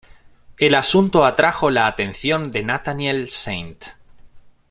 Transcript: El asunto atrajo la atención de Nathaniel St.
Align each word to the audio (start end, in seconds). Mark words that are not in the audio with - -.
El 0.57 0.73
asunto 0.73 1.25
atrajo 1.25 1.69
la 1.69 1.85
atención 1.85 2.51
de 2.51 2.63
Nathaniel 2.63 3.25
St. 3.25 3.91